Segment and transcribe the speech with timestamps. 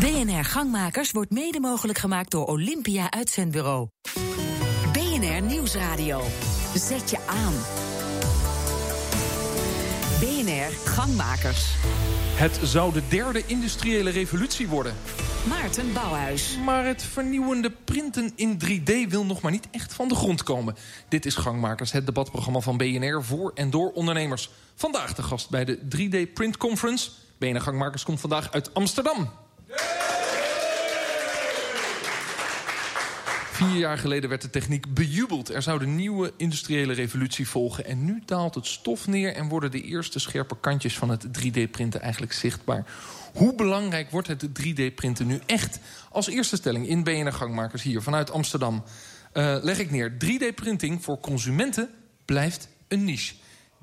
[0.00, 3.88] BNR Gangmakers wordt mede mogelijk gemaakt door Olympia Uitzendbureau.
[4.92, 6.22] BNR Nieuwsradio.
[6.74, 7.52] Zet je aan.
[10.20, 11.74] BNR Gangmakers.
[12.34, 14.94] Het zou de derde industriële revolutie worden.
[15.48, 16.58] Maarten Bouwhuis.
[16.64, 20.76] Maar het vernieuwende printen in 3D wil nog maar niet echt van de grond komen.
[21.08, 24.50] Dit is Gangmakers, het debatprogramma van BNR voor en door ondernemers.
[24.74, 27.10] Vandaag de gast bij de 3D Print Conference.
[27.38, 29.30] BNR Gangmakers komt vandaag uit Amsterdam.
[33.58, 35.50] Vier jaar geleden werd de techniek bejubeld.
[35.50, 37.84] Er zou de nieuwe industriële revolutie volgen.
[37.84, 42.00] En nu daalt het stof neer en worden de eerste scherpe kantjes van het 3D-printen
[42.00, 42.86] eigenlijk zichtbaar.
[43.34, 45.78] Hoe belangrijk wordt het 3D-printen nu echt?
[46.10, 48.84] Als eerste stelling in BNR Gangmakers hier vanuit Amsterdam
[49.34, 50.12] uh, leg ik neer.
[50.12, 51.90] 3D-printing voor consumenten
[52.24, 53.34] blijft een niche.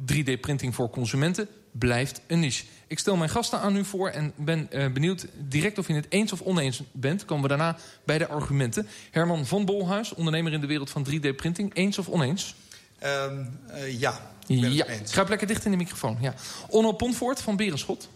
[0.01, 2.65] 3D-printing voor consumenten blijft een niche.
[2.87, 6.05] Ik stel mijn gasten aan u voor en ben uh, benieuwd direct of je het
[6.09, 7.25] eens of oneens bent.
[7.25, 8.87] Komen we daarna bij de argumenten.
[9.11, 11.73] Herman van Bolhuis, ondernemer in de wereld van 3D-printing.
[11.73, 12.55] Eens of oneens?
[13.03, 14.85] Um, uh, ja, ik ben ja.
[14.85, 15.13] eens.
[15.13, 16.17] Ga lekker dicht in de microfoon.
[16.21, 16.33] Ja.
[16.69, 18.09] Onno Pontvoort van Berenschot.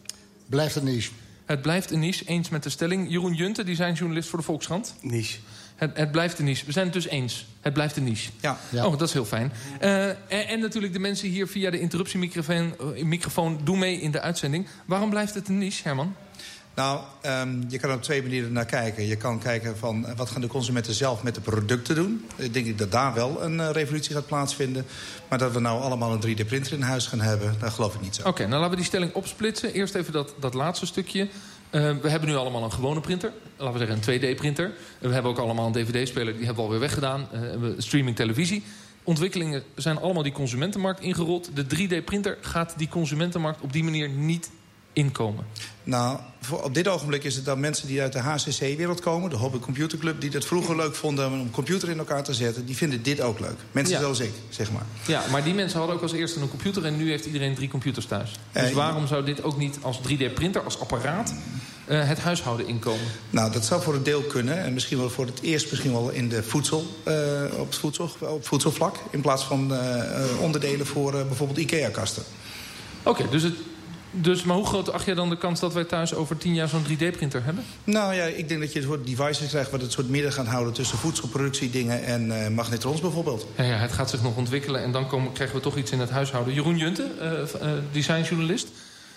[0.45, 1.11] Blijft een niche.
[1.45, 3.09] Het blijft een niche, eens met de stelling.
[3.09, 4.95] Jeroen Junte, designjournalist voor de Volkskrant.
[5.01, 5.39] Niche.
[5.79, 6.65] Het, het, blijft een niche.
[6.65, 7.45] We zijn het dus eens.
[7.61, 8.31] Het blijft een niche.
[8.39, 8.57] Ja.
[8.69, 8.85] ja.
[8.85, 9.51] Oh, dat is heel fijn.
[9.81, 14.11] Uh, en, en, natuurlijk de mensen hier via de interruptiemicrofoon uh, microfoon doen mee in
[14.11, 14.67] de uitzending.
[14.85, 16.15] Waarom blijft het een niche, Herman?
[16.75, 19.05] Nou, um, je kan er op twee manieren naar kijken.
[19.05, 22.25] Je kan kijken van uh, wat gaan de consumenten zelf met de producten doen.
[22.35, 24.85] Ik denk dat daar wel een uh, revolutie gaat plaatsvinden.
[25.29, 28.15] Maar dat we nou allemaal een 3D-printer in huis gaan hebben, daar geloof ik niet
[28.15, 28.21] zo.
[28.21, 29.73] Oké, okay, nou laten we die stelling opsplitsen.
[29.73, 31.27] Eerst even dat, dat laatste stukje.
[31.71, 33.33] Uh, we hebben nu allemaal een gewone printer.
[33.57, 34.71] Laten we zeggen een 2D-printer.
[34.99, 36.33] We hebben ook allemaal een DVD-speler.
[36.33, 37.27] Die hebben we alweer weggedaan.
[37.33, 38.63] Uh, streaming televisie.
[39.03, 41.49] Ontwikkelingen zijn allemaal die consumentenmarkt ingerold.
[41.53, 44.49] De 3D-printer gaat die consumentenmarkt op die manier niet
[44.93, 45.45] inkomen.
[45.83, 49.29] Nou, voor, op dit ogenblik is het dan mensen die uit de HCC-wereld komen...
[49.29, 51.27] de Hobby Computer Club, die het vroeger leuk vonden...
[51.27, 53.57] om een computer in elkaar te zetten, die vinden dit ook leuk.
[53.71, 54.01] Mensen ja.
[54.01, 54.85] zoals ik, zeg maar.
[55.07, 56.85] Ja, maar die mensen hadden ook als eerste een computer...
[56.85, 58.39] en nu heeft iedereen drie computers thuis.
[58.51, 61.33] Dus uh, waarom zou dit ook niet als 3D-printer, als apparaat...
[61.87, 63.05] Uh, het huishouden inkomen?
[63.29, 64.63] Nou, dat zou voor een deel kunnen.
[64.63, 67.13] En misschien wel voor het eerst misschien wel in de voedsel, uh,
[67.57, 68.95] op, het voedsel, op voedselvlak...
[69.11, 69.73] in plaats van
[70.41, 72.23] onderdelen voor bijvoorbeeld IKEA-kasten.
[73.03, 73.53] Oké, okay, dus het
[74.11, 76.67] dus, maar hoe groot acht jij dan de kans dat wij thuis over tien jaar
[76.67, 77.63] zo'n 3D-printer hebben?
[77.83, 79.71] Nou ja, ik denk dat je een soort devices krijgt...
[79.71, 83.47] wat het soort midden gaat houden tussen voedselproductiedingen en uh, magnetrons bijvoorbeeld.
[83.57, 85.99] Ja, ja, het gaat zich nog ontwikkelen en dan komen, krijgen we toch iets in
[85.99, 86.53] het huishouden.
[86.53, 88.67] Jeroen Junte, uh, uh, designjournalist.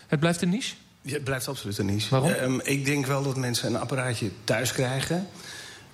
[0.06, 0.74] Het blijft een niche?
[1.02, 2.10] Ja, het blijft absoluut een niche.
[2.10, 2.30] Waarom?
[2.30, 5.26] Um, ik denk wel dat mensen een apparaatje thuis krijgen.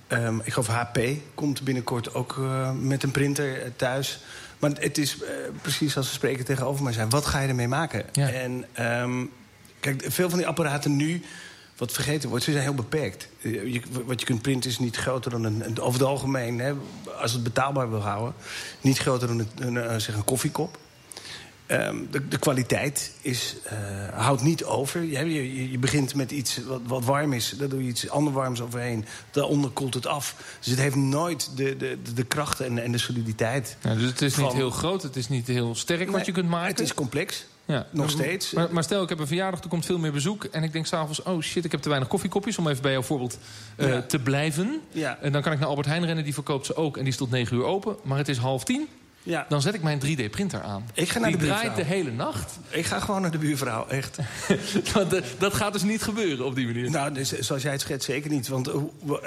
[0.07, 0.99] Um, ik geloof HP
[1.33, 4.19] komt binnenkort ook uh, met een printer thuis...
[4.59, 5.29] Maar het is uh,
[5.61, 7.09] precies als we spreken tegenover mij zijn.
[7.09, 8.05] Wat ga je ermee maken?
[8.11, 8.29] Ja.
[8.29, 8.65] En
[9.01, 9.31] um,
[9.79, 11.21] kijk, veel van die apparaten nu...
[11.77, 13.27] Wat vergeten wordt, ze zijn heel beperkt.
[13.41, 15.79] Je, wat je kunt printen is niet groter dan een...
[15.79, 16.73] Over het algemeen, hè,
[17.21, 18.33] als het betaalbaar wil houden...
[18.81, 20.77] niet groter dan een, een, een, zeg een koffiekop.
[21.71, 25.03] Um, de, de, kwaliteit is, uh, houdt niet over.
[25.03, 27.53] Je, je, je, begint met iets wat, wat warm is.
[27.57, 29.05] Daar doe je iets ander warms overheen.
[29.31, 30.35] Daaronder koelt het af.
[30.59, 33.77] Dus het heeft nooit de, de, de kracht en, en de soliditeit.
[33.81, 34.43] Ja, dus het is van...
[34.43, 36.67] niet heel groot, het is niet heel sterk nee, wat je kunt maken.
[36.67, 37.45] Het is complex.
[37.65, 38.51] Ja, nog steeds.
[38.51, 40.43] Maar, maar, stel, ik heb een verjaardag, er komt veel meer bezoek...
[40.43, 42.57] en ik denk s'avonds, oh shit, ik heb te weinig koffiekopjes...
[42.57, 43.37] om even bij jouw voorbeeld
[43.77, 44.01] uh, ja.
[44.01, 44.81] te blijven.
[44.91, 45.17] Ja.
[45.21, 46.97] En dan kan ik naar Albert Heijn rennen, die verkoopt ze ook...
[46.97, 48.87] en die is tot 9 uur open, maar het is half tien...
[49.23, 49.45] Ja.
[49.49, 50.85] Dan zet ik mijn 3D-printer aan.
[50.93, 52.59] Ik ga naar Die de draait de hele nacht.
[52.69, 54.17] Ik ga gewoon naar de buurvrouw, echt.
[54.93, 56.89] dat, dat, gaat dus niet gebeuren op die manier.
[56.89, 58.47] Nou, dus, zoals jij het schetst, zeker niet.
[58.47, 58.75] Want uh,
[59.07, 59.17] uh,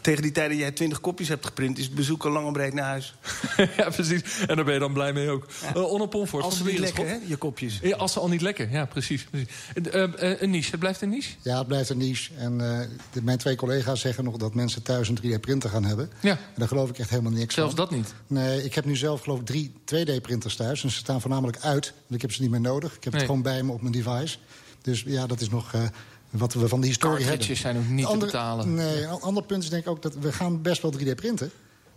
[0.00, 1.78] tegen die tijd dat jij 20 kopjes hebt geprint...
[1.78, 3.14] is het bezoek al lang en breed naar huis.
[3.76, 4.22] ja, precies.
[4.46, 5.46] En daar ben je dan blij mee ook.
[5.62, 5.80] Ja.
[5.80, 7.78] Uh, Als ze niet lekker, hè, je kopjes.
[7.82, 9.24] Ja, als ze al niet lekker, ja, precies.
[9.24, 9.48] precies.
[9.74, 11.34] een niche, het blijft een niche?
[11.42, 12.30] Ja, het blijft een niche.
[12.38, 16.10] En de, mijn twee collega's zeggen nog dat mensen thuis een 3D-printer gaan hebben.
[16.20, 16.30] Ja.
[16.30, 17.84] En daar geloof ik echt helemaal niks Zelfs van.
[17.84, 18.14] dat niet?
[18.26, 20.82] Nee, ik heb nu zelf geloof ik drie 2D-printers thuis.
[20.82, 22.96] En ze staan voornamelijk uit, want ik heb ze niet meer nodig.
[22.96, 23.22] Ik heb nee.
[23.22, 24.38] het gewoon bij me op mijn device.
[24.82, 25.82] Dus ja, dat is nog uh,
[26.30, 27.56] wat we van die historie hebben.
[27.56, 28.74] zijn ook niet andere, te betalen.
[28.74, 31.50] Nee, een ander punt is denk ik ook dat we gaan best wel 3D printen.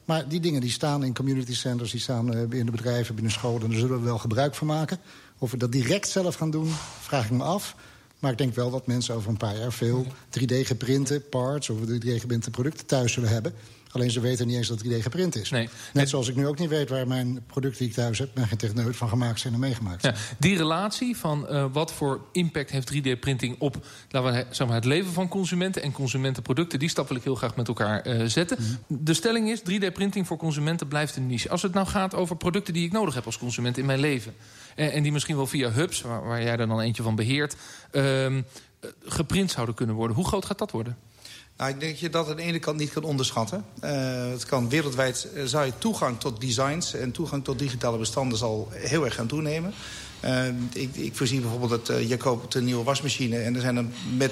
[0.06, 3.34] Maar die dingen die staan in community centers, die staan uh, in de bedrijven, binnen
[3.34, 3.62] scholen.
[3.62, 5.00] En daar zullen we wel gebruik van maken.
[5.38, 7.76] Of we dat direct zelf gaan doen, vraag ik me af.
[8.20, 10.06] Maar ik denk wel dat mensen over een paar jaar veel
[10.40, 11.70] 3D-geprinte parts...
[11.70, 13.54] of 3D-geprinte producten thuis zullen hebben.
[13.98, 15.50] Alleen ze weten niet eens dat 3D geprint is.
[15.50, 15.70] Nee.
[15.94, 18.30] Net zoals ik nu ook niet weet waar mijn producten die ik thuis heb...
[18.36, 22.22] mijn geen techneut van gemaakt zijn en meegemaakt ja, Die relatie van uh, wat voor
[22.32, 25.82] impact heeft 3D-printing op laten we, zeg maar, het leven van consumenten...
[25.82, 28.58] en consumentenproducten, die stap wil ik heel graag met elkaar uh, zetten.
[28.60, 29.06] Mm -hmm.
[29.06, 31.50] De stelling is, 3D-printing voor consumenten blijft een niche.
[31.50, 34.34] Als het nou gaat over producten die ik nodig heb als consument in mijn leven...
[34.76, 37.56] en, en die misschien wel via hubs, waar, waar jij er dan eentje van beheert...
[37.92, 38.46] Um,
[38.80, 40.16] eh, geprint zouden kunnen worden.
[40.16, 40.98] Hoe groot gaat dat worden?
[41.58, 43.66] Nou, ik denk dat je dat aan de ene kant niet kan onderschatten.
[43.84, 48.38] Uh, het kan wereldwijd, uh, zou je toegang tot designs en toegang tot digitale bestanden
[48.38, 49.74] zal heel erg gaan toenemen.
[50.26, 53.86] Uh, ik, ik voorzie bijvoorbeeld dat je koopt een nieuwe wasmachine en er zijn er
[54.18, 54.32] met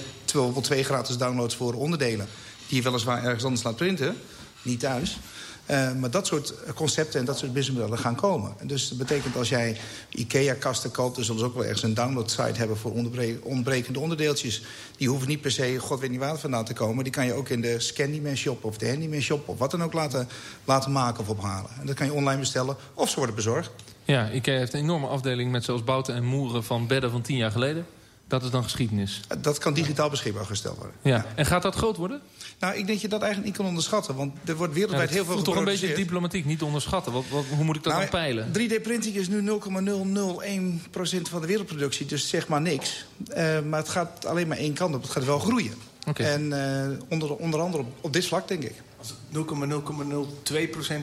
[0.62, 2.28] twee gratis downloads voor onderdelen
[2.68, 4.18] die je weliswaar ergens anders laat printen,
[4.62, 5.20] niet thuis.
[5.72, 8.54] Uh, maar dat soort concepten en dat soort businessmodellen gaan komen.
[8.58, 9.78] En dus dat betekent als jij
[10.10, 11.16] IKEA-kasten koopt...
[11.16, 12.78] dan zullen ze ook wel ergens een download-site hebben...
[12.78, 12.94] voor
[13.44, 14.64] ontbrekende onderdeeltjes.
[14.98, 17.04] Die hoeven niet per se, god weet niet waar vandaan te komen.
[17.04, 19.48] Die kan je ook in de Scandyman shop of de Handyman shop...
[19.48, 20.28] of wat dan ook laten,
[20.66, 21.70] laten maken of ophalen.
[21.80, 23.72] En dat kan je online bestellen of ze worden bezorgd.
[24.04, 26.64] Ja, IKEA heeft een enorme afdeling met zoals bouten en moeren...
[26.64, 27.86] van bedden van tien jaar geleden.
[28.28, 29.22] Dat is dan geschiedenis.
[29.42, 30.96] Dat kan digitaal beschikbaar gesteld worden.
[31.02, 31.26] Ja.
[31.36, 32.22] En gaat dat groot worden?
[32.60, 34.16] Nou, ik denk dat je dat eigenlijk niet kan onderschatten.
[34.16, 37.12] Want er wordt wereldwijd ja, heel veel toch een beetje diplomatiek, niet onderschatten.
[37.12, 38.48] Wat, wat, hoe moet ik dat nou, dan peilen?
[38.48, 42.06] 3D-printing is nu 0,001% van de wereldproductie.
[42.06, 43.06] Dus zeg maar niks.
[43.30, 45.02] Uh, maar het gaat alleen maar één kant op.
[45.02, 45.74] Het gaat wel groeien.
[46.06, 46.26] Okay.
[46.26, 48.74] En uh, onder, onder andere op, op dit vlak, denk ik.
[48.98, 49.46] Als het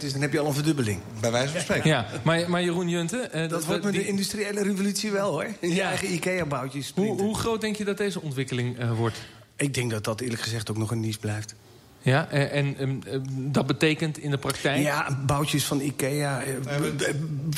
[0.00, 1.00] 0,002% is, dan heb je al een verdubbeling.
[1.20, 1.90] Bij wijze van spreken.
[1.90, 3.28] Ja, maar, maar Jeroen Junte...
[3.34, 4.02] Uh, dat, dat wordt met die...
[4.02, 5.46] de industriële revolutie wel, hoor.
[5.60, 5.88] Je ja.
[5.88, 6.92] eigen IKEA-boutjes.
[6.94, 9.22] Hoe, hoe groot denk je dat deze ontwikkeling uh, wordt?
[9.56, 11.54] Ik denk dat dat eerlijk gezegd ook nog een niche blijft.
[12.02, 14.82] Ja, en, en, en, dat betekent in de praktijk...
[14.82, 16.42] Ja, boutjes van Ikea,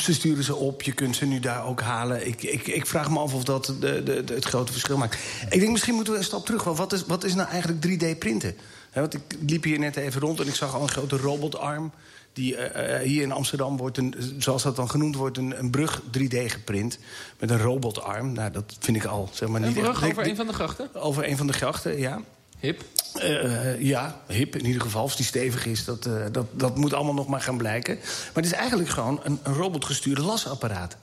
[0.01, 0.83] ze sturen ze op.
[0.83, 2.27] Je kunt ze nu daar ook halen.
[2.27, 5.19] Ik, ik, ik vraag me af of dat de, de, de, het grote verschil maakt.
[5.51, 6.65] Ik denk, misschien moeten we een stap terug.
[6.65, 8.57] Wat is, wat is nou eigenlijk 3D-printen?
[8.93, 11.93] want ik liep hier net even rond en ik zag al een grote robotarm...
[12.33, 16.03] Die, uh, hier in Amsterdam wordt, een, zoals dat dan genoemd wordt, een, een brug
[16.19, 16.99] 3D geprint.
[17.39, 18.33] Met een robotarm.
[18.33, 20.53] Nou, dat vind ik al, zeg maar, een niet brug echt, over een van de
[20.53, 20.95] grachten?
[20.95, 22.21] Over een van de grachten, ja.
[22.65, 22.83] Hip?
[23.23, 25.03] Uh, ja, hip in ieder geval.
[25.03, 27.95] Als die stevig is, dat, uh, dat, dat moet allemaal nog maar gaan blijken.
[27.95, 30.97] Maar het is eigenlijk gewoon een, een robotgestuurde lasapparaat.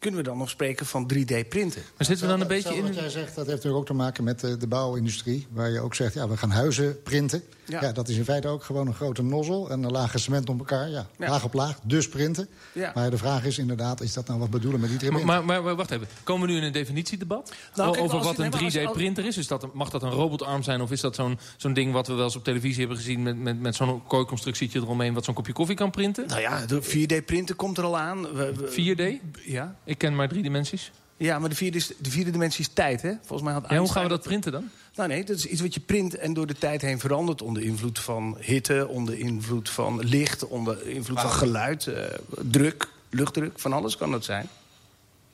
[0.00, 1.82] Kunnen we dan nog spreken van 3D-printen?
[1.96, 2.82] Maar zitten we dan een beetje in...
[2.82, 5.46] Wat jij zegt, dat heeft natuurlijk ook te maken met de, de bouwindustrie.
[5.50, 7.42] Waar je ook zegt, ja, we gaan huizen printen.
[7.66, 7.80] Ja.
[7.82, 7.92] Ja.
[7.92, 10.88] dat is in feite ook gewoon een grote nozzel en een lage cement op elkaar.
[10.88, 11.28] Ja, Ja.
[11.28, 12.48] laag op laag, dus printen.
[12.72, 12.92] Ja.
[12.94, 15.12] Maar de vraag is inderdaad, is dat nou wat bedoelen met die 3D?
[15.12, 17.52] Maar, maar, maar wacht even, komen we nu in een definitiedebat?
[17.74, 19.36] Nou, kijk, over wat een nee, maar als- 3D-printer is?
[19.36, 21.92] is dat, mag dat een robotarm zijn of is dat zo'n zo'n ding...
[21.92, 23.22] wat we wel eens op televisie hebben gezien...
[23.22, 25.14] met, met, met zo'n kooiconstructietje eromheen...
[25.14, 26.26] wat zo'n kopje koffie kan printen?
[26.28, 28.22] Nou ja, de 4D-printen komt er al aan.
[28.34, 29.24] We- we- 4D?
[29.44, 29.76] Ja.
[29.90, 30.92] Ik ken maar drie dimensies.
[31.16, 33.12] ja, maar de vierde, is, de vierde dimensie is tijd, hè?
[33.18, 34.70] Volgens mij had Ja, hoe gaan we dat printen dan?
[34.94, 37.42] Nou nee, dat is iets wat je print en door de tijd heen verandert.
[37.42, 42.04] Onder invloed van hitte, onder invloed van licht, onder invloed van geluid, eh,
[42.40, 44.48] druk, luchtdruk, van alles kan dat zijn.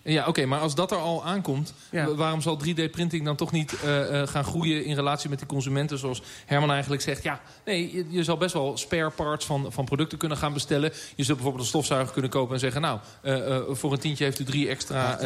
[0.07, 1.73] Ja, oké, maar als dat er al aankomt...
[1.91, 2.15] Ja.
[2.15, 4.85] waarom zal 3D-printing dan toch niet eh, eh, gaan groeien...
[4.85, 7.23] in relatie met die consumenten, zoals Herman eigenlijk zegt?
[7.23, 10.93] Ja, nee, je, je zal best wel spare parts van, van producten kunnen gaan bestellen.
[11.15, 12.81] Je zult bijvoorbeeld een stofzuiger kunnen kopen en zeggen...
[12.81, 15.19] nou, eh, voor een tientje heeft u drie extra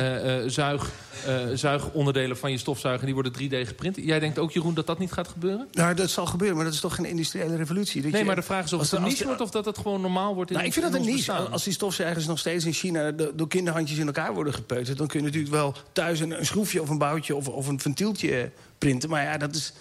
[0.48, 0.90] zuig,
[1.54, 3.04] zuigonderdelen van je stofzuiger...
[3.06, 3.96] die worden 3D geprint.
[3.96, 5.68] Jij denkt ook, Jeroen, dat dat niet gaat gebeuren?
[5.72, 8.02] Nou, dat zal gebeuren, maar dat is toch geen industriële revolutie?
[8.02, 9.40] Dat Nee, je- maar de vraag is of het een niche wordt...
[9.40, 11.26] of dat het gewoon normaal wordt in Nou, ik vind in dat een niche.
[11.26, 11.52] bestaan.
[11.52, 15.18] Als die stofzuigers nog steeds in China do- door kinderhandjes in elkaar worden dan kun
[15.18, 19.10] je natuurlijk wel thuis een, een schroefje of een boutje of, of een ventieltje printen.
[19.10, 19.72] Maar ja, dat is,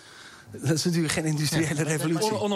[0.51, 2.33] dat is natuurlijk geen industriële revolutie.
[2.33, 2.53] On.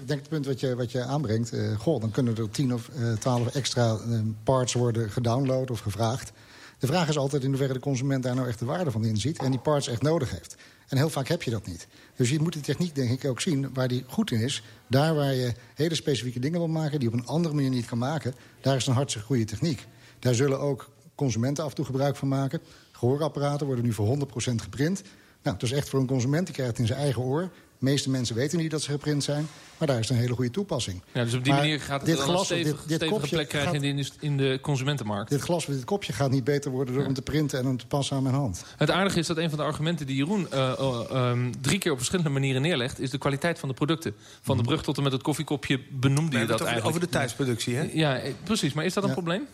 [0.00, 1.52] Ik denk het punt wat je, wat je aanbrengt...
[1.52, 5.80] eh, goh, dan kunnen er 10 of eh 12 extra eh, parts worden gedownload of
[5.80, 6.32] gevraagd.
[6.78, 9.38] De vraag is altijd in hoeverre de consument daar nou echt de waarde van inziet...
[9.38, 10.56] en die parts echt nodig heeft.
[10.88, 11.86] En heel vaak heb je dat niet.
[12.16, 14.62] Dus je moet de techniek denk ik ook zien waar die goed in is.
[14.86, 16.98] Daar waar je hele specifieke dingen wil maken...
[16.98, 18.34] die op een andere manier niet kan maken...
[18.60, 19.86] daar is een hartstikke goede techniek.
[20.18, 20.90] Daar zullen ook
[21.24, 22.60] consumenten af en toe gebruik van maken.
[22.92, 25.02] Gehoorapparaten worden nu voor 100% geprint.
[25.42, 27.40] Nou, dat is echt voor een consument, die krijgt het in zijn eigen oor.
[27.78, 29.46] De meeste mensen weten niet dat ze geprint zijn.
[29.78, 31.02] Maar daar is een hele goede toepassing.
[31.12, 33.18] Ja, dus op die Maar manier gaat het dit glas, een dit- stevig, dit stevige
[33.20, 35.30] kopje plek krijgen gaat- in, de, in de consumentenmarkt.
[35.30, 37.76] Dit glas met dit kopje gaat niet beter worden door hem te printen en hem
[37.76, 38.64] te passen aan mijn hand.
[38.76, 41.90] Het aardige is dat een van de argumenten die Jeroen eh, eh, ehm, drie keer
[41.90, 43.00] op verschillende manieren neerlegt...
[43.00, 44.14] is de kwaliteit van de producten.
[44.42, 46.96] Van de brug tot en met het koffiekopje benoemde We je dat het over, eigenlijk.
[46.96, 47.88] over de thuisproductie, hè?
[47.92, 48.72] Ja, eh, precies.
[48.72, 49.14] Maar is dat een Ja.
[49.14, 49.46] probleem?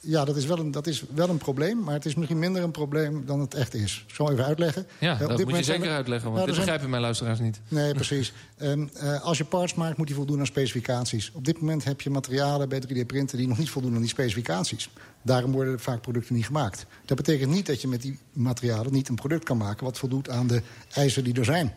[0.00, 2.62] Ja, dat is, wel een, dat is wel een probleem, maar het is misschien minder
[2.62, 4.04] een probleem dan het echt is.
[4.08, 4.86] Ik zal even uitleggen.
[4.98, 6.24] Ja, Eh, dat moet je zeker er- uitleggen.
[6.30, 7.60] Want Nou, dit zijn- begrijpen mijn luisteraars niet.
[7.68, 8.32] Nee, precies.
[8.56, 11.30] Ehm, eh, als je parts maakt, moet die voldoen aan specificaties.
[11.34, 13.38] Op dit moment heb je materialen bij 3D-printen...
[13.38, 14.88] die nog niet voldoen aan die specificaties.
[15.22, 16.86] Daarom worden vaak producten niet gemaakt.
[17.04, 19.84] Dat betekent niet dat je met die materialen niet een product kan maken...
[19.84, 21.74] wat voldoet aan de eisen die er zijn.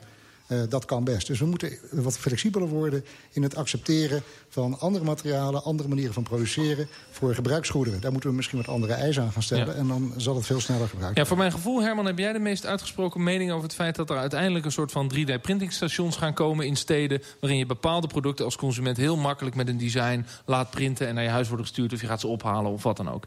[0.51, 1.27] Eh, dat kan best.
[1.27, 5.63] Dus we moeten wat flexibeler worden in het accepteren van andere materialen...
[5.63, 8.01] andere manieren van produceren voor gebruiksgoederen.
[8.01, 9.67] Daar moeten we misschien wat andere eisen aan gaan stellen...
[9.67, 9.73] Ja.
[9.73, 12.39] en dan zal het veel sneller gebruikt Ja, voor mijn gevoel, Herman, heb jij de
[12.39, 16.65] meest uitgesproken mening over het feit dat er uiteindelijk een soort van 3D-printingstations gaan komen
[16.65, 17.21] in steden.
[17.39, 21.23] waarin je bepaalde producten als consument heel makkelijk met een design laat printen en naar
[21.23, 23.23] je huis worden gestuurd of je gaat ze ophalen of wat dan ook.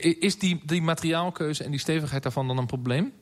[0.00, 3.12] Is die, die materiaalkeuze en die stevigheid daarvan dan een probleem?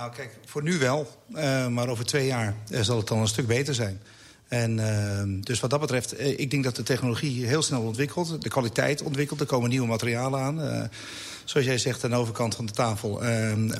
[0.00, 1.22] Nou, kijk, voor nu wel.
[1.34, 4.00] Uh, maar over twee jaar zal het dan een stuk beter zijn.
[4.48, 8.42] En uh, dus wat dat betreft, ik denk dat de technologie heel snel ontwikkelt.
[8.42, 10.90] De kwaliteit ontwikkelt, er komen nieuwe materialen aan.
[11.44, 13.22] Zoals jij zegt, aan de overkant van de tafel.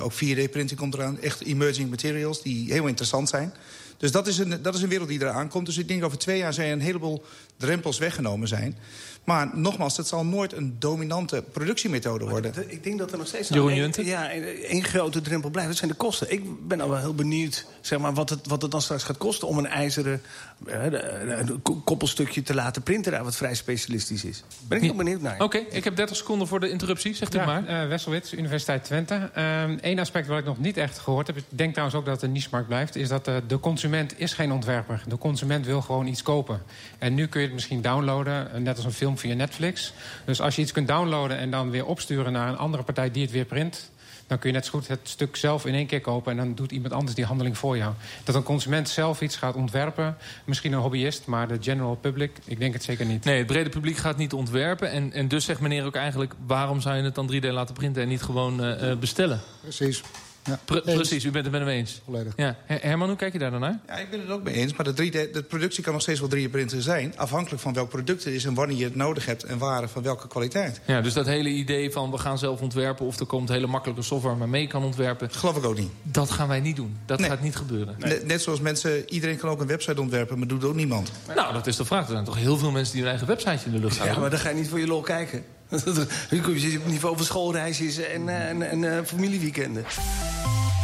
[0.01, 1.21] ook 4D-printing komt eraan.
[1.21, 3.53] Echt emerging materials die heel interessant zijn.
[3.97, 5.67] Dus dat is, een, dat is een wereld die eraan komt.
[5.67, 7.25] Dus ik denk over twee jaar zijn een heleboel
[7.57, 8.77] drempels weggenomen zijn.
[9.25, 12.53] Maar nogmaals, het zal nooit een dominante productiemethode worden.
[12.55, 15.69] Maar ik denk dat er nog steeds een, ja, één grote drempel blijft.
[15.69, 16.33] Dat zijn de kosten.
[16.33, 19.17] Ik ben al wel heel benieuwd zeg maar, wat, het, wat het dan straks gaat
[19.17, 19.49] kosten...
[19.49, 20.23] om een ijzeren
[20.67, 21.43] uh,
[21.85, 23.25] koppelstukje te laten printen...
[23.25, 24.45] wat vrij specialistisch is.
[24.69, 25.41] Ben ik heel benieuwd naar.
[25.41, 27.15] Oké, ik heb 30 seconden voor de interruptie.
[27.15, 27.63] Zegt u ja, maar.
[27.63, 29.31] Uh, Wesselwits, Universiteit Twente.
[29.35, 31.37] Eén ehm, aspect wat ik nog niet echt gehoord heb...
[31.37, 32.97] ik denk trouwens ook dat het een niche-markt blijft...
[32.97, 35.03] is dat uh, de consument is geen ontwerper.
[35.09, 36.63] De consument wil gewoon iets kopen.
[36.99, 39.93] En nu kun je het misschien downloaden, net als een film via Netflix.
[40.25, 43.23] Dus als je iets kunt downloaden en dan weer opsturen naar een andere partij die
[43.23, 43.91] het weer print
[44.31, 46.33] dan kun je net zo goed het stuk zelf in één keer kopen...
[46.33, 47.95] en dan doet iemand anders die handeling voor jou.
[48.25, 51.27] Dat een consument zelf iets gaat ontwerpen, misschien een hobbyist...
[51.27, 53.25] maar de general public, ik denk het zeker niet.
[53.25, 54.91] Nee, het brede publiek gaat niet ontwerpen.
[54.91, 56.35] En, en dus zegt meneer ook eigenlijk...
[56.47, 59.41] waarom zou je het dan 3D laten printen en niet gewoon uh, bestellen?
[59.61, 60.03] Precies.
[60.45, 60.59] Ja.
[60.65, 62.01] precies, u bent het met hem eens.
[62.05, 62.33] Volledig.
[62.37, 62.57] Ja.
[62.67, 63.79] Herman, hoe kijk je daar dan naar?
[63.87, 64.75] Ja, ik ben het ook mee eens.
[64.75, 67.19] Maar de, 3D, de productie kan nog steeds wel 3D-printer zijn.
[67.19, 69.45] Afhankelijk van welk product het is en wanneer je het nodig hebt...
[69.45, 70.81] en waar van welke kwaliteit.
[70.87, 73.07] Ja, dus dat hele idee van we gaan zelf ontwerpen...
[73.07, 75.31] of er komt hele makkelijke software maar mee kan ontwerpen...
[75.31, 75.91] Geloof ik ook niet.
[76.03, 76.97] Dat gaan wij niet doen.
[77.07, 77.95] Dat gaat niet gebeuren.
[77.99, 79.11] Net, net, zoals mensen...
[79.11, 81.13] Iedereen kan ook een website ontwerpen, maar doet ook niemand.
[81.35, 82.05] Nou, dat is de vraag.
[82.05, 84.15] Er zijn toch heel veel mensen die hun eigen website in de lucht houden.
[84.15, 85.45] Ja, maar dan ga je niet voor je lol kijken.
[86.31, 89.85] Nu kom je op niveau van schoolreisjes en, eh, en, en, en uh, familieweekenden.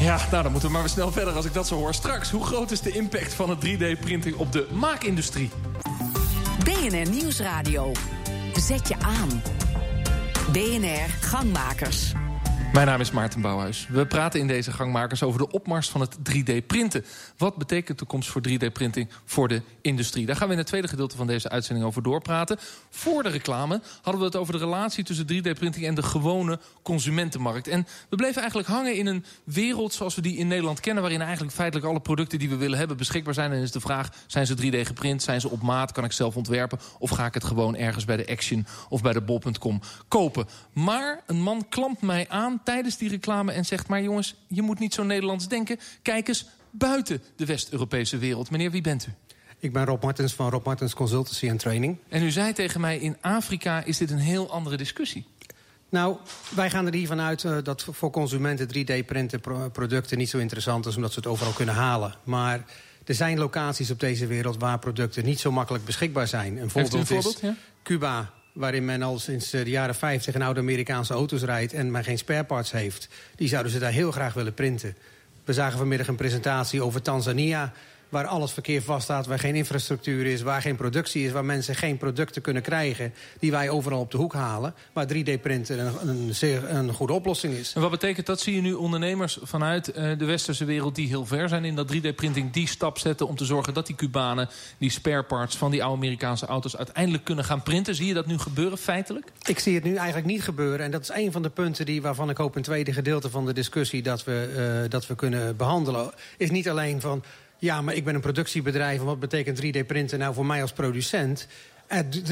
[0.00, 1.94] Ja, nou dan moeten we maar weer snel verder als ik dat zo hoor.
[1.94, 5.50] Straks, hoe groot is de impact van het 3D-printing op de maakindustrie?
[6.64, 7.92] BNR Nieuwsradio.
[8.54, 9.42] Zet je aan.
[10.52, 12.12] BNR Gangmakers.
[12.72, 13.86] Mijn naam is Maarten Bouwhuis.
[13.88, 17.04] We praten in deze gangmakers over de opmars van het 3D-printen.
[17.36, 20.26] Wat betekent de toekomst voor 3D-printing voor de industrie?
[20.26, 22.58] Daar gaan we in het tweede gedeelte van deze uitzending over doorpraten.
[22.90, 27.68] Voor de reclame hadden we het over de relatie tussen 3D-printing en de gewone consumentenmarkt.
[27.68, 31.02] En we bleven eigenlijk hangen in een wereld zoals we die in Nederland kennen...
[31.02, 33.52] waarin eigenlijk feitelijk alle producten die we willen hebben beschikbaar zijn.
[33.52, 36.36] En is de vraag, zijn ze 3D geprint, zijn ze op maat, kan ik zelf
[36.36, 36.78] ontwerpen...
[36.98, 40.48] of ga ik het gewoon ergens bij de Action of bij de Bol.com kopen?
[40.72, 43.88] Maar een man klampt mij aan tijdens die reclame en zegt...
[43.88, 45.78] maar jongens, je moet niet zo Nederlands denken.
[46.02, 48.50] Kijk eens buiten de West-Europese wereld.
[48.50, 49.10] Meneer, wie bent u?
[49.58, 51.98] Ik ben Rob Martens van Rob Martens Consultancy en Training.
[52.08, 55.26] En u zei tegen mij, in Afrika is dit een heel andere discussie.
[55.88, 56.16] Nou,
[56.54, 59.40] wij gaan er hiervan uit uh, dat voor consumenten 3D-printen
[59.72, 60.96] producten niet zo interessant is...
[60.96, 62.14] omdat ze het overal kunnen halen.
[62.24, 62.64] Maar
[63.04, 66.56] er zijn locaties op deze wereld waar producten niet zo makkelijk beschikbaar zijn.
[66.56, 67.54] Een voorbeeld, een voorbeeld is ja?
[67.82, 71.72] Cuba, waarin men al sinds de jaren 50 in oude Amerikaanse auto's rijdt...
[71.72, 73.08] en men geen spareparts heeft.
[73.34, 74.96] Die zouden ze daar heel graag willen printen.
[75.44, 77.72] We zagen vanmiddag een presentatie over Tanzania
[78.08, 80.42] waar alles verkeer vaststaat, waar geen infrastructuur is...
[80.42, 83.14] waar geen productie is, waar mensen geen producten kunnen krijgen...
[83.38, 87.54] die wij overal op de hoek halen, waar 3D-printen een, een, zeer, een goede oplossing
[87.54, 87.72] is.
[87.74, 88.40] En wat betekent dat?
[88.40, 90.94] Zie je nu ondernemers vanuit uh, de westerse wereld...
[90.94, 93.28] die heel ver zijn in dat 3D-printing, die stap zetten...
[93.28, 94.48] om te zorgen dat die Cubanen
[94.78, 96.76] die spare parts van die oude Amerikaanse auto's...
[96.76, 97.94] uiteindelijk kunnen gaan printen?
[97.94, 99.32] Zie je dat nu gebeuren feitelijk?
[99.46, 100.84] Ik zie het nu eigenlijk niet gebeuren.
[100.84, 102.56] En dat is een van de punten die, waarvan ik hoop...
[102.56, 106.12] een tweede gedeelte van de discussie dat we, uh, dat we kunnen behandelen...
[106.36, 107.22] is niet alleen van
[107.58, 111.46] ja, maar ik ben een productiebedrijf en wat betekent 3D-printen nou voor mij als producent?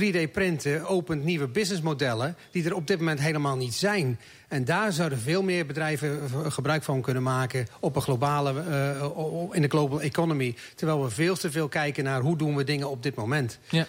[0.00, 4.19] 3D-printen opent nieuwe businessmodellen die er op dit moment helemaal niet zijn.
[4.49, 6.21] En daar zouden veel meer bedrijven
[6.52, 10.54] gebruik van kunnen maken op een globale, uh, in de global economy.
[10.75, 13.59] Terwijl we veel te veel kijken naar hoe doen we dingen op dit moment.
[13.69, 13.87] Ja.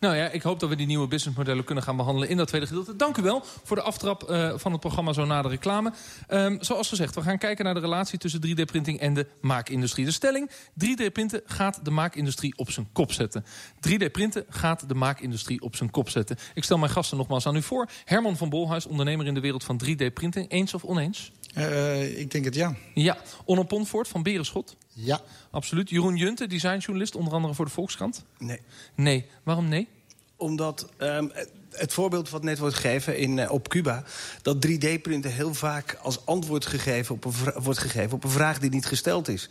[0.00, 2.66] Nou ja, ik hoop dat we die nieuwe businessmodellen kunnen gaan behandelen in dat tweede
[2.66, 2.96] gedeelte.
[2.96, 5.92] Dank u wel voor de aftrap uh, van het programma zo na de reclame.
[6.28, 10.04] Um, zoals gezegd, we gaan kijken naar de relatie tussen 3D-printing en de maakindustrie.
[10.04, 10.50] De stelling,
[10.84, 13.44] 3D-printen gaat de maakindustrie op zijn kop zetten.
[13.88, 16.36] 3D-printen gaat de maakindustrie op zijn kop zetten.
[16.54, 17.88] Ik stel mijn gasten nogmaals aan u voor.
[18.04, 20.48] Herman van Bolhuis, ondernemer in de wereld van 3D-printing.
[20.48, 21.32] Eens of oneens?
[21.58, 22.74] Uh, ik denk het ja.
[22.94, 23.18] Ja.
[23.44, 24.76] Onno Ponvoort van Berenschot?
[24.92, 25.20] Ja.
[25.50, 25.90] Absoluut.
[25.90, 28.24] Jeroen Junte, designjournalist, onder andere voor de Volkskrant?
[28.38, 28.60] Nee.
[28.94, 29.26] Nee.
[29.42, 29.88] Waarom nee?
[30.36, 31.32] Omdat um,
[31.70, 34.04] het voorbeeld wat net wordt gegeven in, uh, op Cuba...
[34.42, 37.32] dat 3D-printen heel vaak als antwoord gegeven op een
[37.62, 39.48] wordt gegeven op een vraag die niet gesteld is.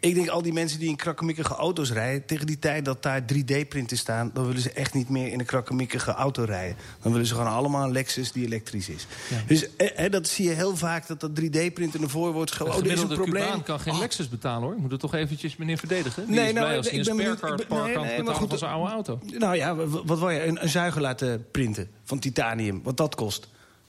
[0.00, 2.26] Ik denk al die mensen die in krakkemikkige auto's rijden...
[2.26, 4.30] tegen die tijd dat daar 3D-printen staan...
[4.34, 6.76] dan willen ze echt niet meer in een krakkemikkige auto rijden.
[7.02, 9.06] Dan willen ze gewoon allemaal een Lexus die elektrisch is.
[9.30, 9.36] Ja.
[9.46, 12.74] Dus eh, dat zie je heel vaak, dat dat 3D-printen naar voren wordt gewoon...
[12.74, 13.44] Oh, is een probleem.
[13.44, 13.98] Cubaan kan geen oh.
[13.98, 14.76] Lexus betalen, hoor.
[14.78, 16.26] Moet het toch eventjes meneer verdedigen?
[16.26, 19.20] Die nee, nou, als hij een sparecar park kan betalen van zijn oude auto.
[19.38, 19.74] Nou ja,
[20.04, 20.44] wat wil je?
[20.44, 23.48] Een, een zuiger laten printen van titanium, wat dat kost.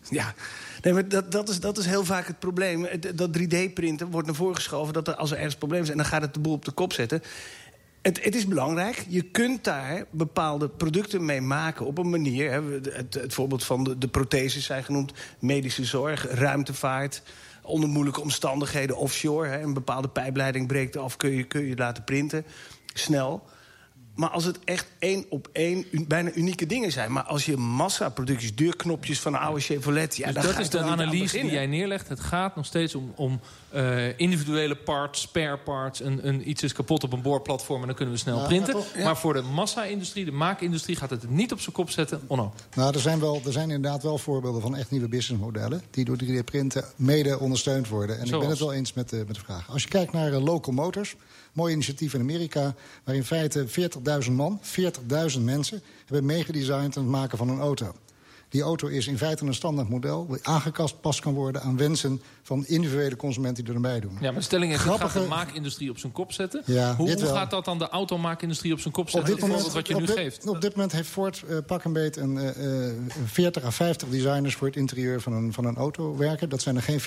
[0.10, 0.34] Ja,
[0.82, 2.88] nee, maar dat, dat, is, dat is heel vaak het probleem.
[3.15, 5.89] Dat 3D-printen wordt naar voren geschoven dat er, als er ergens probleem is...
[5.89, 7.22] en dan gaat het de boel op de kop zetten.
[8.01, 9.06] Het, het, is belangrijk.
[9.08, 12.51] Je kunt daar bepaalde producten mee maken op een manier.
[12.51, 15.13] Hè, het, het, voorbeeld van de, de protheses zijn genoemd.
[15.39, 17.22] Medische zorg, ruimtevaart.
[17.63, 19.48] Onder moeilijke omstandigheden offshore.
[19.48, 22.46] Hè, een bepaalde pijpleiding breekt af, kun je, kun je laten printen.
[22.94, 23.44] Snel.
[24.19, 27.11] Maar als het echt één op één bijna unieke dingen zijn.
[27.11, 30.17] Maar als je massaproducties, deurknopjes van een oude Chevrolet...
[30.17, 32.09] Ja, dus dat is de analyse die jij neerlegt.
[32.09, 33.39] Het gaat nog steeds om, om
[33.75, 36.01] uh, individuele parts, spare parts.
[36.01, 38.75] Een, een, iets is kapot op een boorplatform en dan kunnen we snel printen.
[39.03, 40.95] Maar, voor de massa-industrie, de maakindustrie...
[40.95, 42.21] gaat het niet op zijn kop zetten.
[42.27, 42.53] Onno.
[42.75, 45.81] Nou, er zijn, wel, er zijn inderdaad wel voorbeelden van echt nieuwe businessmodellen...
[45.91, 48.19] die door 3D-printen mede ondersteund worden.
[48.19, 49.69] En ik ben het wel eens met, uh, met de vraag.
[49.69, 51.15] Als je kijkt naar uh, Local Motors...
[51.53, 53.68] Mooi initiatief in Amerika, waar in feite
[54.25, 54.62] 40.000 man,
[55.36, 55.82] 40.000 mensen...
[56.06, 57.96] hebben meegedesigned aan het maken van een auto.
[58.50, 60.27] Die auto is in feite een standaard model...
[60.27, 64.18] die aangekast pas kan worden aan wensen van individuele consumenten die er erbij doen.
[64.22, 65.10] Ja, maar stelling is, Grappige...
[65.10, 66.62] gaat de maakindustrie op zijn kop zetten.
[66.65, 69.34] Ja, hoe, hoe gaat dat dan de automaakindustrie op zijn kop zetten?
[69.34, 70.48] Op dit moment, wat je nu dit, geeft.
[70.48, 72.94] Op dit moment heeft Ford uh, pak een beet een, uh, uh,
[73.25, 74.56] 40 à 50 designers...
[74.56, 76.50] voor het interieur van een, van een auto werken.
[76.50, 77.01] Dat zijn er geen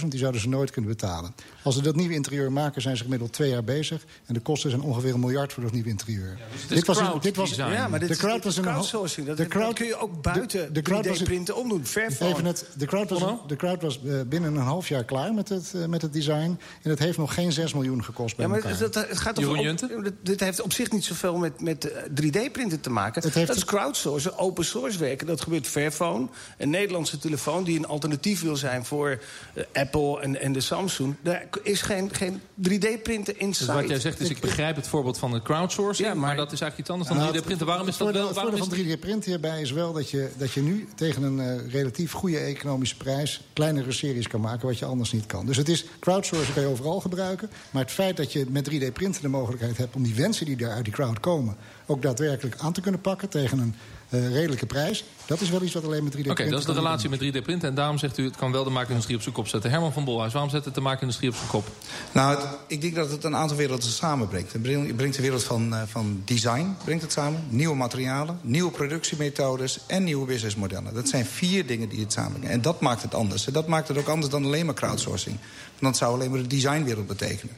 [0.00, 1.34] 40.000, die zouden ze nooit kunnen betalen.
[1.62, 4.04] Als ze dat nieuwe interieur maken, zijn ze gemiddeld twee jaar bezig.
[4.26, 6.36] En de kosten zijn ongeveer een miljard voor dat nieuwe interieur.
[6.38, 9.26] Ja, dus dit, was een, dit was Ja, maar dit de crowd was een crowdsourcing.
[9.26, 11.82] Dat, de crowd, kun je ook buiten de, de 3D-printen omdoen.
[12.20, 15.48] Even het, de crowd was, de crowd was uh, binnen een half jaar klaar met
[15.48, 16.58] het, uh, met het design.
[16.82, 18.78] En het heeft nog geen 6 miljoen gekost bij ja, maar elkaar.
[18.78, 22.90] Dat, het gaat toch op, dit heeft op zich niet zoveel met, met 3D-printen te
[22.90, 23.22] maken.
[23.22, 25.26] Het heeft dat is crowdsourcen, open source werken.
[25.26, 26.26] Dat gebeurt Fairphone,
[26.58, 27.64] een Nederlandse telefoon...
[27.64, 29.18] die een alternatief wil zijn voor
[29.54, 31.14] uh, Apple en, en de Samsung.
[31.22, 35.18] Daar is geen, geen 3D-printen in Dus wat jij zegt is, ik begrijp het voorbeeld
[35.18, 36.08] van de crowdsourcing...
[36.08, 37.66] Ja, maar, maar, dat is eigenlijk iets anders dan nou, 3D-printen.
[37.66, 38.26] Waarom is dat wel?
[38.28, 42.12] Het voordeel van 3D-printen hierbij is wel dat je, dat je nu tegen een relatief
[42.12, 43.48] goede economische prijs...
[43.52, 45.46] kleinere series kan maken wat je anders niet kan.
[45.46, 47.50] Dus het is, crowdsourcing kan je overal gebruiken.
[47.70, 49.96] Maar het feit dat je met 3D-printen de mogelijkheid hebt...
[49.96, 51.56] om die wensen die daar uit die crowd komen...
[51.86, 53.74] ook daadwerkelijk aan te kunnen pakken tegen een
[54.14, 55.04] uh, redelijke prijs.
[55.26, 56.30] Dat is wel iets wat alleen met 3D-printen...
[56.30, 57.68] Oké, dat is de relatie met 3D-printen.
[57.68, 59.70] En daarom zegt u, het kan wel de maakindustrie op zijn kop zetten.
[59.70, 61.68] Herman van Bolhuis, waarom zet het de maakindustrie op zijn kop?
[62.12, 64.52] Nou, het, ik denk dat het een aantal werelden samenbrengt.
[64.52, 64.62] Het
[64.96, 67.44] brengt de wereld van, uh, van design brengt het samen.
[67.48, 70.94] Nieuwe materialen, nieuwe productiemethodes en nieuwe businessmodellen.
[70.94, 72.50] Dat zijn vier dingen die het samenbrengen.
[72.50, 73.46] En dat maakt het anders.
[73.46, 75.36] En dat maakt het ook anders dan alleen maar crowdsourcing.
[75.80, 77.56] Want dat zou alleen maar de designwereld betekenen.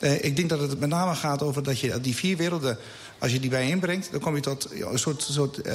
[0.00, 2.78] Uh, ik denk dat het met name gaat over dat je die vier werelden
[3.22, 5.72] als je die bijeenbrengt, dan kom je tot een soort, soort uh,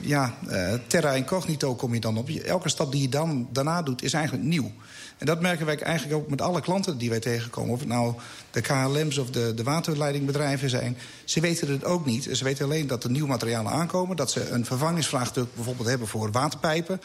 [0.00, 2.28] ja, uh, terra incognito kom je dan op.
[2.28, 4.72] Elke stap die je dan, daarna doet, is eigenlijk nieuw.
[5.18, 7.72] En dat merken wij eigenlijk ook met alle klanten die wij tegenkomen.
[7.72, 8.14] Of het nou
[8.50, 10.96] de KLM's of de, de waterleidingbedrijven zijn.
[11.24, 12.28] Ze weten het ook niet.
[12.32, 14.16] Ze weten alleen dat er nieuwe materialen aankomen.
[14.16, 17.00] Dat ze een vervangingsvraagstuk bijvoorbeeld hebben voor waterpijpen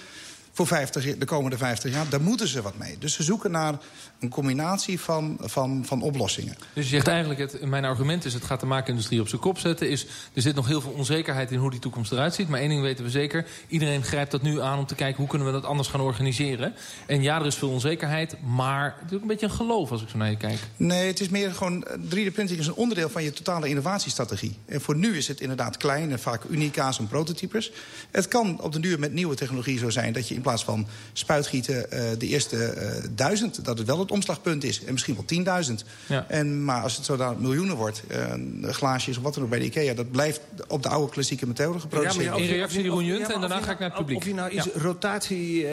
[0.59, 2.09] voor 50, de komende 50 jaar.
[2.09, 2.97] Daar moeten ze wat mee.
[2.97, 3.77] Dus ze zoeken naar
[4.19, 6.55] een combinatie van, van, van oplossingen.
[6.73, 8.33] Dus je zegt eigenlijk, het, mijn argument is...
[8.33, 9.89] het gaat de maakindustrie op zijn kop zetten.
[9.89, 12.47] Is, er zit nog heel veel onzekerheid in hoe die toekomst eruit ziet.
[12.47, 13.45] Maar één ding weten we zeker.
[13.67, 15.17] Iedereen grijpt dat nu aan om te kijken...
[15.17, 16.73] hoe kunnen we dat anders gaan organiseren.
[17.05, 18.35] En ja, er is veel onzekerheid.
[18.41, 20.59] Maar het is ook een beetje een geloof als ik zo naar je kijk.
[20.77, 21.85] Nee, het is meer gewoon...
[21.87, 24.57] 3D-printing is een onderdeel van je totale innovatiestrategie.
[24.65, 27.71] En voor nu is het inderdaad klein en vaak unica's en prototypes.
[28.11, 30.13] Het kan op de duur met nieuwe technologie zo zijn...
[30.13, 33.65] dat je in plaats van spuitgieten uh, de eerste uh, duizend...
[33.65, 34.83] dat het wel het omslagpunt is.
[34.83, 35.73] En misschien wel 10.000.
[36.07, 36.25] Ja.
[36.27, 39.59] En, maar als het zo daar miljoenen wordt, uh, glaasjes of wat dan ook bij
[39.59, 39.93] de IKEA...
[39.93, 42.23] dat blijft op de oude klassieke methode geproduceerd.
[42.23, 44.17] Ja, in reactie Jeroen Junt ja, en daarna ga ik naar het publiek.
[44.17, 44.81] Of je nou iets ja.
[44.81, 45.67] rotatie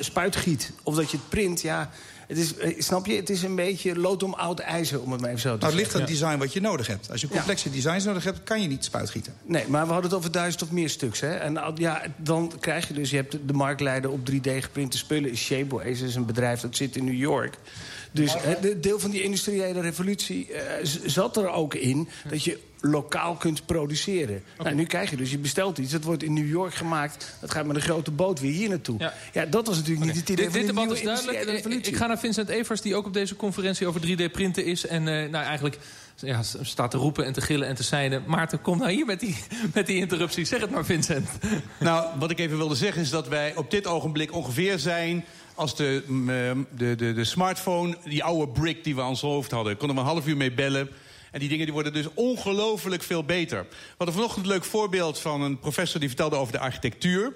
[0.00, 1.60] spuitgiet of dat je het print...
[1.60, 1.90] ja
[2.30, 2.54] het is,
[2.86, 5.52] snap je, het is een beetje lood om oud ijzer, om het maar even zo
[5.52, 7.10] te nou, het ligt aan het design wat je nodig hebt.
[7.10, 7.74] Als je complexe ja.
[7.74, 9.34] designs nodig hebt, kan je niet spuitgieten.
[9.42, 11.20] Nee, maar we hadden het over duizend of meer stuks.
[11.20, 11.34] Hè?
[11.34, 15.36] En ja, dan krijg je dus, je hebt de marktleider op 3D geprinte spullen.
[15.36, 17.58] Shapeways is een bedrijf dat zit in New York.
[18.12, 20.58] Dus het deel van die industriële revolutie uh,
[21.04, 22.08] zat er ook in...
[22.28, 24.42] dat je lokaal kunt produceren.
[24.52, 24.64] Okay.
[24.66, 27.34] Nou, nu krijg je dus, je bestelt iets, dat wordt in New York gemaakt...
[27.40, 28.98] dat gaat met een grote boot weer hier naartoe.
[28.98, 30.16] Ja, ja dat was natuurlijk okay.
[30.16, 31.86] niet het idee dit, van dit debat is duidelijk.
[31.86, 34.86] Ik ga naar Vincent Evers, die ook op deze conferentie over 3D-printen is...
[34.86, 35.78] en uh, nou, eigenlijk
[36.16, 38.22] ja, staat te roepen en te gillen en te seinen.
[38.26, 39.36] Maarten, kom nou hier met die,
[39.74, 40.44] met die interruptie.
[40.44, 41.28] Zeg het maar, Vincent.
[41.78, 45.76] Nou, wat ik even wilde zeggen is dat wij op dit ogenblik ongeveer zijn als
[45.76, 46.04] de,
[46.76, 49.76] de, de, de smartphone, die oude brick die we aan ons hoofd hadden.
[49.76, 50.88] Konden we een half uur mee bellen.
[51.30, 53.66] En die dingen die worden dus ongelooflijk veel beter.
[53.70, 56.00] We hadden vanochtend een leuk voorbeeld van een professor...
[56.00, 57.32] die vertelde over de architectuur.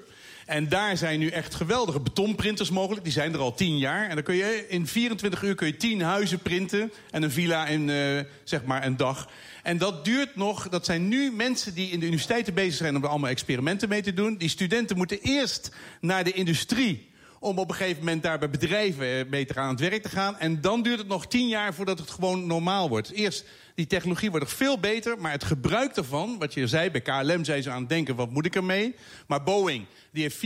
[0.47, 3.05] En daar zijn nu echt geweldige betonprinters mogelijk.
[3.05, 4.09] Die zijn er al tien jaar.
[4.09, 6.93] En dan kun je in 24 uur kun je 10 huizen printen.
[7.11, 9.29] En een villa in uh, zeg maar een dag.
[9.63, 10.69] En dat duurt nog.
[10.69, 12.97] Dat zijn nu mensen die in de universiteiten bezig zijn...
[12.97, 14.37] om er allemaal experimenten mee te doen.
[14.37, 17.13] Die studenten moeten eerst naar de industrie
[17.45, 20.09] om op een gegeven moment daar bij bedrijven eh, te gaan aan het werk te
[20.09, 20.39] gaan.
[20.39, 23.11] En dan duurt het nog tien jaar voordat het gewoon normaal wordt.
[23.11, 27.01] Eerst, die technologie wordt nog veel beter, maar het gebruik daarvan, wat je zei, bij
[27.01, 28.95] KLM zijn ze aan het denken, wat moet ik ermee?
[29.27, 30.37] Maar Boeing, die heeft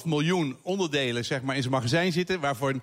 [0.00, 2.80] 4,5 miljoen onderdelen zeg maar, in zijn magazijn zitten, waarvoor 2,8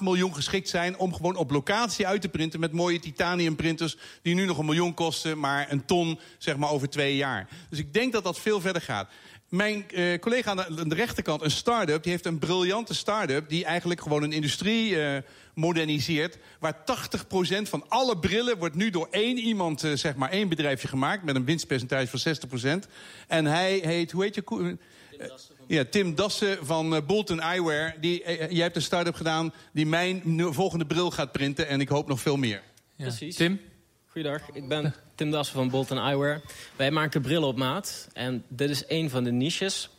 [0.00, 4.34] miljoen geschikt zijn om gewoon op locatie uit te printen met mooie titanium printers die
[4.34, 7.48] nu nog een miljoen kosten, maar een ton zeg maar, over twee jaar.
[7.70, 9.08] Dus ik denk dat dat veel verder gaat.
[9.48, 13.48] Mijn uh, collega aan de, rechterkant, een start-up, die heeft een briljante start-up...
[13.48, 15.16] die eigenlijk gewoon een industrie uh,
[15.54, 16.38] moderniseert...
[16.60, 20.88] waar 80% van alle brillen wordt nu door één iemand, uh, zeg maar één bedrijfje
[20.88, 21.24] gemaakt...
[21.24, 22.34] met een winstpercentage van
[22.84, 22.88] 60%.
[23.26, 24.76] En hij heet, hoe heet je...
[25.66, 27.94] Ja, Tim Dassen van Bolton Eyewear.
[28.00, 31.68] Die, jij hebt een start-up gedaan die mijn volgende bril gaat printen...
[31.68, 32.62] en ik hoop nog veel meer.
[32.96, 33.04] Ja.
[33.04, 33.36] Precies.
[33.36, 33.60] Tim?
[34.16, 36.40] Goeiedag, ik ben Tim Dassen van Bolton Eyewear.
[36.76, 39.90] Wij maken brillen op maat en dit is een van de niches.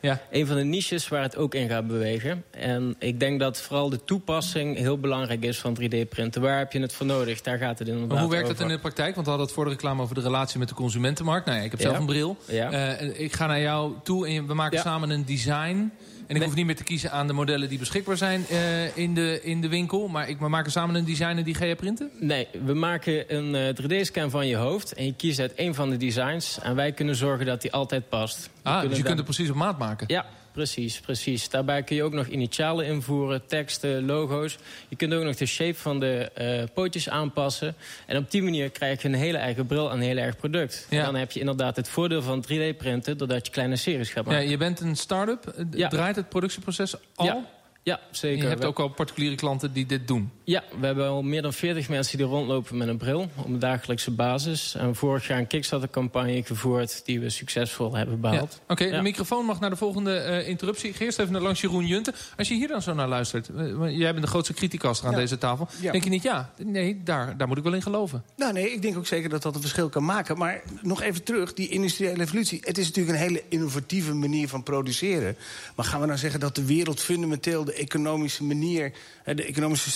[0.00, 0.20] Ja.
[0.30, 2.44] Een van de niches waar het ook in gaat bewegen.
[2.50, 6.42] En ik denk dat vooral de toepassing heel belangrijk is van 3D-printen.
[6.42, 7.40] Waar heb je het voor nodig?
[7.40, 8.58] Daar gaat het inderdaad Maar hoe werkt over.
[8.58, 9.14] het in de praktijk?
[9.14, 11.46] Want we hadden het voor de reclame over de relatie met de consumentenmarkt.
[11.46, 12.36] Nou ja, ik heb zelf een bril.
[12.44, 13.00] Ja.
[13.00, 15.92] Uh, ik ga naar jou toe en we maken samen een design.
[16.26, 19.14] En ik hoef niet meer te kiezen aan de modellen die beschikbaar zijn uh, in,
[19.14, 20.08] de, in de winkel.
[20.08, 22.10] Maar ik, we maken samen een design en die ga je printen?
[22.20, 25.90] Nee, we maken een eh, 3D-scan van je hoofd en je kiest uit één van
[25.90, 26.58] de designs.
[26.62, 28.50] En wij kunnen zorgen dat die altijd past.
[28.62, 30.06] We Ah, dus je kunt het precies op maat maken?
[30.08, 31.48] Ja, precies, precies.
[31.48, 34.58] Daarbij kun je ook nog initialen invoeren, teksten, logo's.
[34.88, 37.74] Je kunt ook nog de shape van de eh, pootjes aanpassen.
[38.06, 40.86] En op die manier krijg je een hele eigen bril en een heel erg product.
[40.90, 40.98] Ja.
[40.98, 43.16] En dan heb je inderdaad het voordeel van 3D-printen...
[43.18, 44.48] doordat je kleine series gaat Ja, maken.
[44.48, 45.54] je bent een start-up.
[45.70, 45.88] Ja.
[45.88, 47.26] Draait het productieproces al?
[47.26, 47.44] Ja,
[47.82, 48.42] ja zeker.
[48.42, 50.30] Je hebt ook al particuliere klanten die dit doen.
[50.48, 53.58] Ja, we hebben al meer dan 40 mensen die rondlopen met een bril op een
[53.58, 54.74] dagelijkse basis.
[54.74, 58.20] En vorig jaar een Kickstarter-campagne gevoerd die we succesvol hebben Ja.
[58.20, 58.60] behaald.
[58.68, 58.96] Oké, Ja.
[58.96, 60.88] de microfoon mag naar de volgende eh, interruptie.
[60.90, 62.14] Ik ga eerst even naar langs Jeroen Junten.
[62.36, 63.48] Als je hier dan zo naar luistert.
[63.48, 65.18] eh, jij bent de grootste criticaster aan Ja.
[65.18, 65.68] deze tafel.
[65.80, 65.92] Ja.
[65.92, 68.22] Denk je niet, ja, nee, daar, daar moet ik wel in geloven.
[68.36, 70.38] Nou nee, ik denk ook zeker dat dat een verschil kan maken.
[70.38, 72.60] Maar nog even terug, die industriële revolutie.
[72.64, 75.36] Het is natuurlijk een hele innovatieve manier van produceren.
[75.76, 77.64] Maar gaan we nou zeggen dat de wereld fundamenteel...
[77.64, 79.90] de economische manier, hè, de economische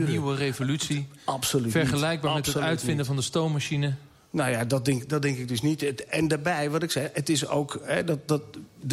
[0.00, 1.06] Nieuwe revolutie.
[1.24, 2.46] Absoluut Vergelijkbaar niet.
[2.46, 3.06] met het uitvinden niet.
[3.06, 3.94] van de stoommachine.
[4.30, 6.04] Nou ja, dat denk, dat denk ik dus niet.
[6.06, 7.80] En daarbij, wat ik zei, het is ook...
[7.84, 8.42] Hè, dat, dat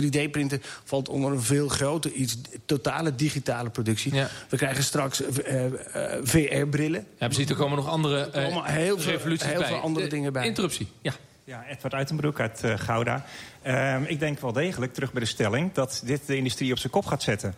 [0.01, 2.37] 3D-printen valt onder een veel groter iets.
[2.65, 4.13] Totale digitale productie.
[4.15, 4.29] Ja.
[4.49, 7.05] We krijgen straks eh, eh, VR-brillen.
[7.19, 7.49] Ja, precies.
[7.49, 9.67] Er komen nog andere Er komen eh, heel veel- revoluties heel bij.
[9.67, 10.45] veel andere De dingen bij.
[10.45, 11.13] Interruptie, ja.
[11.43, 13.25] Ja, Edward Uitenbroek uit Gouda.
[13.61, 15.73] Ehm, ik denk wel degelijk, terug bij de stelling...
[15.73, 17.55] dat dit de industrie op zijn kop gaat zetten.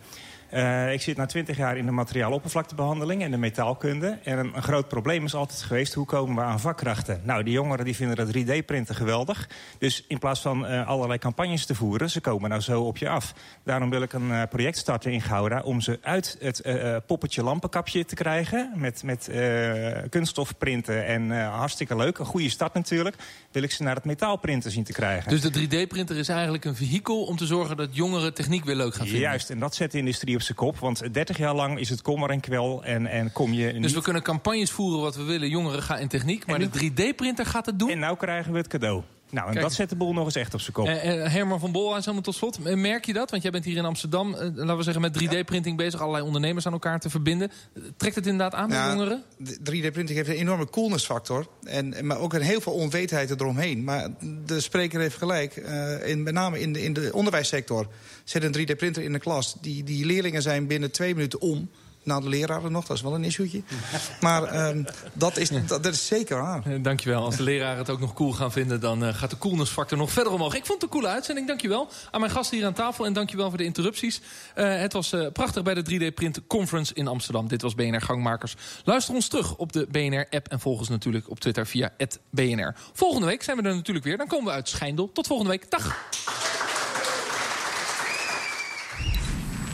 [0.54, 4.18] Eh, ik zit na twintig jaar in de materiaaloppervlaktebehandeling en de metaalkunde.
[4.22, 7.20] En een, een groot probleem is altijd geweest, hoe komen we aan vakkrachten?
[7.24, 9.48] Nou, die jongeren die vinden dat 3D-printen geweldig.
[9.78, 13.08] Dus in plaats van eh, allerlei campagnes te voeren, ze komen nou zo op je
[13.08, 13.34] af.
[13.64, 15.60] Daarom wil ik een eh, project starten in Gouda...
[15.60, 16.62] om ze uit het
[17.06, 18.72] poppetje lampenkapje te krijgen...
[18.74, 22.18] met, met eh, kunststof printen en hartstikke leuk.
[22.18, 23.16] Een goede start natuurlijk.
[23.52, 25.30] Wil ik ze naar het metaalprinten zien te krijgen.
[25.30, 28.94] Dus de 3D-printer is eigenlijk een vehikel om te zorgen dat jongeren techniek weer leuk
[28.94, 29.22] gaan vinden.
[29.22, 30.78] Juist, en dat zet de industrie op zijn kop.
[30.78, 33.92] Want 30 jaar lang is het kommer en kwel en, en kom je Dus niet...
[33.92, 35.48] we kunnen campagnes voeren wat we willen.
[35.48, 36.46] Jongeren gaan in techniek.
[36.46, 37.90] Maar de 3D-printer gaat het doen.
[37.90, 39.02] En nou krijgen we het cadeau.
[39.34, 39.64] Nou, en Kijk.
[39.64, 40.86] dat zet de boel nog eens echt op zijn kop.
[40.86, 42.58] Eh, eh, Herman van Bolhuis, helemaal tot slot.
[42.64, 43.30] Eh, Merk je dat?
[43.30, 46.00] Want jij bent hier in Amsterdam, eh, laten we zeggen, met 3D-printing bezig.
[46.00, 47.50] Allerlei ondernemers aan elkaar te verbinden.
[47.96, 49.22] Trekt het inderdaad aan bij Ja, jongeren?
[49.38, 51.46] de 3D-printing heeft een enorme coolnessfactor.
[51.64, 53.84] En, maar ook een heel veel onwetendheid eromheen.
[53.84, 54.08] Maar
[54.46, 55.56] de spreker heeft gelijk.
[55.56, 57.86] eh, in, met name in de, in de onderwijssector
[58.24, 59.56] zit een 3D-printer in de klas.
[59.60, 61.70] Die, die leerlingen zijn binnen twee minuten om.
[62.04, 63.62] Na de leraren nog, dat is wel een issue'tje.
[64.20, 66.66] Maar ehm, dat, is, dat, dat is zeker waar.
[66.66, 67.24] Eh, dankjewel.
[67.24, 68.80] Als de leraren het ook nog cool gaan vinden...
[68.80, 70.54] dan eh, gaat de coolness-factor nog verder omhoog.
[70.54, 71.88] Ik vond het een coole uitzending, dankjewel.
[72.10, 74.20] Aan mijn gasten hier aan tafel en dankjewel voor de interrupties.
[74.54, 77.48] Eh, het was prachtig bij de 3D-print Conference in Amsterdam.
[77.48, 78.56] Dit was BNR Gangmakers.
[78.84, 80.48] Luister ons terug op de BNR-app...
[80.48, 81.92] en volg ons natuurlijk op Twitter via
[82.30, 82.74] @bnr.
[82.92, 84.16] Volgende week zijn we er natuurlijk weer.
[84.16, 85.12] Dan komen we uit Schijndel.
[85.12, 85.70] Tot volgende week.
[85.70, 86.43] Dag!